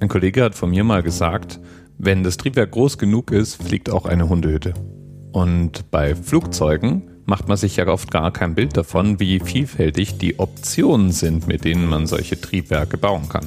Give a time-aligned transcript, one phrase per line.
[0.00, 1.60] Ein Kollege hat von mir mal gesagt,
[1.98, 4.72] wenn das Triebwerk groß genug ist, fliegt auch eine Hundehütte.
[5.30, 10.38] Und bei Flugzeugen macht man sich ja oft gar kein Bild davon, wie vielfältig die
[10.38, 13.46] Optionen sind, mit denen man solche Triebwerke bauen kann.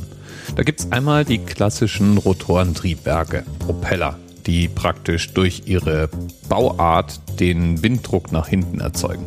[0.56, 6.08] Da gibt es einmal die klassischen Rotorentriebwerke, Propeller, die praktisch durch ihre
[6.50, 9.26] Bauart den Winddruck nach hinten erzeugen.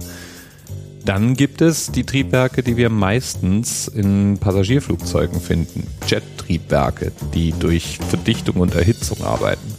[1.06, 5.86] Dann gibt es die Triebwerke, die wir meistens in Passagierflugzeugen finden.
[6.04, 9.72] Jet-Triebwerke, die durch Verdichtung und Erhitzung arbeiten.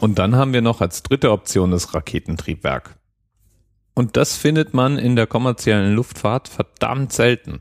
[0.00, 2.96] Und dann haben wir noch als dritte Option das Raketentriebwerk.
[3.94, 7.60] Und das findet man in der kommerziellen Luftfahrt verdammt selten.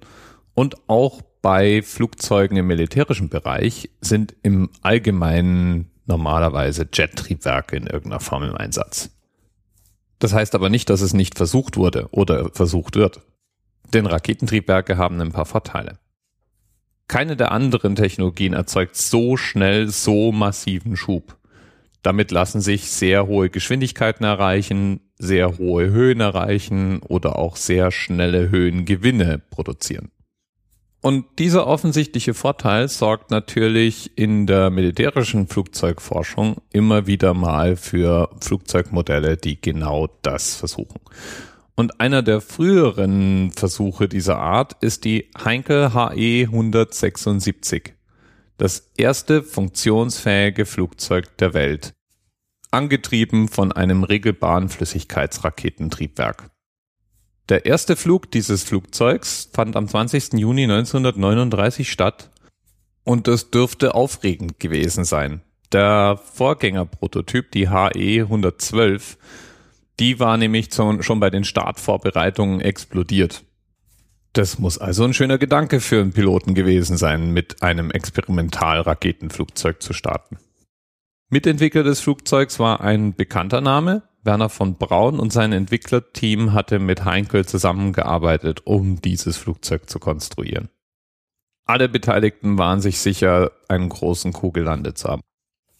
[0.55, 8.41] Und auch bei Flugzeugen im militärischen Bereich sind im Allgemeinen normalerweise Jet-Triebwerke in irgendeiner Form
[8.41, 9.12] im Einsatz.
[10.23, 13.19] Das heißt aber nicht, dass es nicht versucht wurde oder versucht wird.
[13.93, 15.99] Denn Raketentriebwerke haben ein paar Vorteile.
[17.09, 21.37] Keine der anderen Technologien erzeugt so schnell so massiven Schub.
[22.03, 28.49] Damit lassen sich sehr hohe Geschwindigkeiten erreichen, sehr hohe Höhen erreichen oder auch sehr schnelle
[28.49, 30.09] Höhengewinne produzieren.
[31.03, 39.35] Und dieser offensichtliche Vorteil sorgt natürlich in der militärischen Flugzeugforschung immer wieder mal für Flugzeugmodelle,
[39.35, 41.01] die genau das versuchen.
[41.75, 47.95] Und einer der früheren Versuche dieser Art ist die Heinkel HE 176.
[48.57, 51.91] Das erste funktionsfähige Flugzeug der Welt.
[52.71, 56.52] Angetrieben von einem regelbaren Flüssigkeitsraketentriebwerk.
[57.49, 60.33] Der erste Flug dieses Flugzeugs fand am 20.
[60.33, 62.29] Juni 1939 statt
[63.03, 65.41] und es dürfte aufregend gewesen sein.
[65.73, 69.17] Der Vorgängerprototyp, die HE 112,
[69.99, 73.43] die war nämlich schon bei den Startvorbereitungen explodiert.
[74.31, 79.93] Das muss also ein schöner Gedanke für einen Piloten gewesen sein, mit einem Experimentalraketenflugzeug zu
[79.93, 80.37] starten.
[81.29, 87.05] Mitentwickler des Flugzeugs war ein bekannter Name, Werner von Braun und sein Entwicklerteam hatte mit
[87.05, 90.69] Heinkel zusammengearbeitet, um dieses Flugzeug zu konstruieren.
[91.65, 95.21] Alle Beteiligten waren sich sicher, einen großen Coup gelandet zu haben.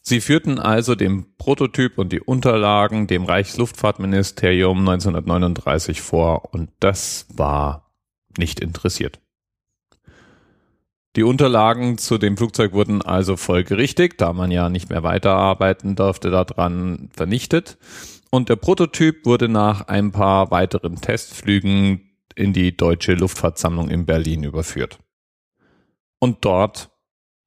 [0.02, 7.94] Sie führten also den Prototyp und die Unterlagen dem Reichsluftfahrtministerium 1939 vor und das war
[8.38, 9.22] nicht interessiert.
[11.16, 16.32] Die Unterlagen zu dem Flugzeug wurden also folgerichtig, da man ja nicht mehr weiterarbeiten durfte,
[16.32, 17.78] daran vernichtet.
[18.32, 24.44] Und der Prototyp wurde nach ein paar weiteren Testflügen in die Deutsche Luftfahrtsammlung in Berlin
[24.44, 24.98] überführt.
[26.20, 26.90] Und dort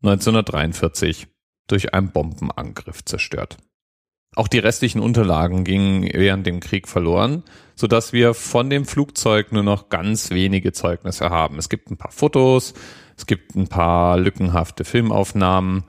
[0.02, 1.26] 1943
[1.66, 3.56] durch einen Bombenangriff zerstört.
[4.36, 7.42] Auch die restlichen Unterlagen gingen während dem Krieg verloren,
[7.74, 11.58] so dass wir von dem Flugzeug nur noch ganz wenige Zeugnisse haben.
[11.58, 12.74] Es gibt ein paar Fotos,
[13.16, 15.84] es gibt ein paar lückenhafte Filmaufnahmen,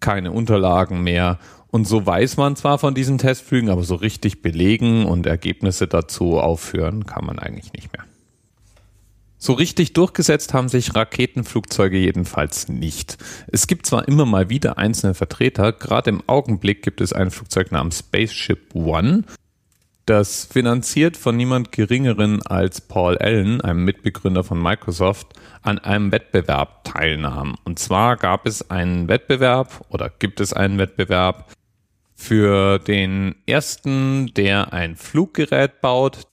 [0.00, 1.38] keine Unterlagen mehr
[1.68, 6.38] und so weiß man zwar von diesen Testflügen, aber so richtig belegen und Ergebnisse dazu
[6.38, 8.04] aufführen kann man eigentlich nicht mehr.
[9.38, 13.18] So richtig durchgesetzt haben sich Raketenflugzeuge jedenfalls nicht.
[13.48, 17.70] Es gibt zwar immer mal wieder einzelne Vertreter, gerade im Augenblick gibt es ein Flugzeug
[17.70, 19.24] namens Spaceship One,
[20.06, 26.84] das finanziert von niemand geringeren als Paul Allen, einem Mitbegründer von Microsoft, an einem Wettbewerb
[26.84, 27.56] teilnahm.
[27.64, 31.50] Und zwar gab es einen Wettbewerb oder gibt es einen Wettbewerb
[32.14, 36.28] für den ersten, der ein Fluggerät baut,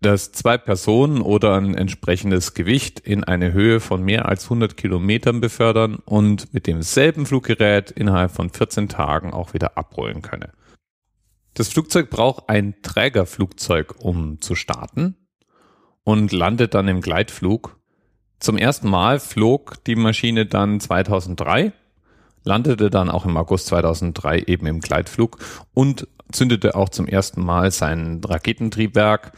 [0.00, 5.40] das zwei Personen oder ein entsprechendes Gewicht in eine Höhe von mehr als 100 Kilometern
[5.40, 10.50] befördern und mit demselben Fluggerät innerhalb von 14 Tagen auch wieder abrollen könne.
[11.54, 15.16] Das Flugzeug braucht ein Trägerflugzeug, um zu starten
[16.04, 17.78] und landet dann im Gleitflug.
[18.40, 21.72] Zum ersten Mal flog die Maschine dann 2003
[22.44, 25.38] landete dann auch im August 2003 eben im Gleitflug
[25.74, 29.32] und zündete auch zum ersten Mal sein Raketentriebwerk,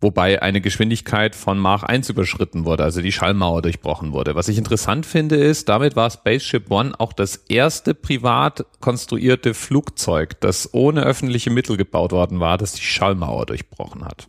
[0.00, 4.34] wobei eine Geschwindigkeit von Mach 1 überschritten wurde, also die Schallmauer durchbrochen wurde.
[4.34, 10.40] Was ich interessant finde ist, damit war Spaceship One auch das erste privat konstruierte Flugzeug,
[10.40, 14.28] das ohne öffentliche Mittel gebaut worden war, das die Schallmauer durchbrochen hat.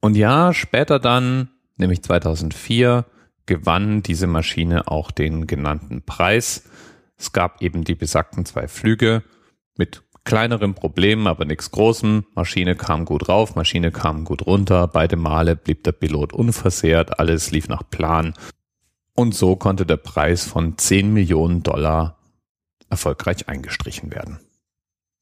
[0.00, 3.06] Und ja, später dann, nämlich 2004,
[3.46, 6.64] gewann diese Maschine auch den genannten Preis.
[7.16, 9.22] Es gab eben die besagten zwei Flüge
[9.76, 12.24] mit kleineren Problemen, aber nichts Großem.
[12.34, 14.88] Maschine kam gut rauf, Maschine kam gut runter.
[14.88, 18.34] Beide Male blieb der Pilot unversehrt, alles lief nach Plan.
[19.14, 22.18] Und so konnte der Preis von 10 Millionen Dollar
[22.90, 24.40] erfolgreich eingestrichen werden.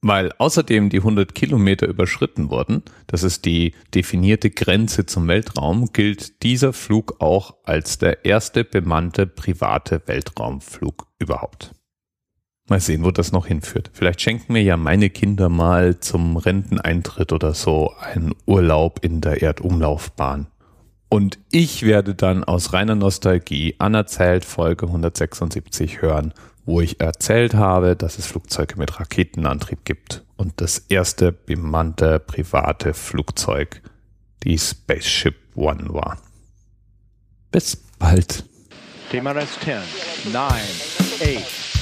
[0.04, 6.42] Weil außerdem die 100 Kilometer überschritten wurden, das ist die definierte Grenze zum Weltraum, gilt
[6.42, 11.72] dieser Flug auch als der erste bemannte private Weltraumflug überhaupt.
[12.68, 13.90] Mal sehen, wo das noch hinführt.
[13.92, 19.42] Vielleicht schenken mir ja meine Kinder mal zum Renteneintritt oder so einen Urlaub in der
[19.42, 20.46] Erdumlaufbahn.
[21.08, 26.32] Und ich werde dann aus reiner Nostalgie anerzählt Folge 176 hören
[26.64, 32.94] wo ich erzählt habe, dass es Flugzeuge mit Raketenantrieb gibt und das erste bemannte private
[32.94, 33.82] Flugzeug
[34.44, 36.18] die Spaceship One war.
[37.50, 38.44] Bis bald.
[39.10, 41.81] TMRS 10, 9, 8.